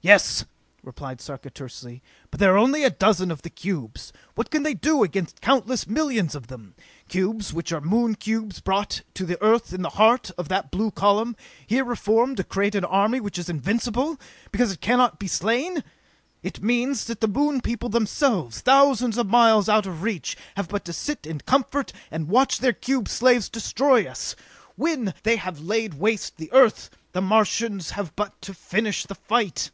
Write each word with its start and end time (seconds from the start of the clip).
"Yes," 0.00 0.44
replied 0.84 1.20
Sarka 1.20 1.50
tersely, 1.50 2.02
"but 2.30 2.38
there 2.40 2.54
are 2.54 2.56
only 2.56 2.82
a 2.84 2.88
dozen 2.88 3.32
of 3.32 3.42
the 3.42 3.50
cubes. 3.50 4.10
What 4.36 4.48
can 4.48 4.62
they 4.62 4.72
do 4.72 5.02
against 5.02 5.40
countless 5.42 5.88
millions 5.88 6.34
of 6.36 6.46
them? 6.46 6.74
Cubes 7.08 7.52
which 7.52 7.72
are 7.72 7.80
Moon 7.80 8.14
cubes, 8.14 8.60
brought 8.60 9.02
to 9.14 9.26
the 9.26 9.42
Earth 9.42 9.72
in 9.74 9.82
the 9.82 9.90
heart 9.90 10.30
of 10.38 10.48
that 10.48 10.70
blue 10.70 10.92
column, 10.92 11.34
here 11.66 11.84
reformed 11.84 12.36
to 12.38 12.44
create 12.44 12.76
an 12.76 12.84
army 12.86 13.20
which 13.20 13.38
is 13.38 13.48
invincible, 13.50 14.18
because 14.52 14.70
it 14.72 14.80
cannot 14.80 15.18
be 15.18 15.26
slain! 15.26 15.82
It 16.44 16.62
means 16.62 17.04
that 17.06 17.20
the 17.20 17.28
Moon 17.28 17.60
people 17.60 17.88
themselves, 17.90 18.60
thousands 18.60 19.18
of 19.18 19.26
miles 19.26 19.68
out 19.68 19.84
of 19.84 19.94
our 19.94 19.98
reach, 19.98 20.38
have 20.56 20.68
but 20.68 20.84
to 20.86 20.92
sit 20.94 21.26
in 21.26 21.40
comfort 21.40 21.92
and 22.10 22.28
watch 22.28 22.58
their 22.60 22.72
cube 22.72 23.08
slaves 23.08 23.48
destroy 23.50 24.06
us! 24.06 24.36
When 24.76 25.12
they 25.24 25.36
have 25.36 25.60
laid 25.60 25.94
waste 25.94 26.36
the 26.38 26.50
Earth, 26.52 26.88
the 27.12 27.20
Martians 27.20 27.90
have 27.90 28.14
but 28.16 28.40
to 28.42 28.54
finish 28.54 29.04
the 29.04 29.16
fight!" 29.16 29.70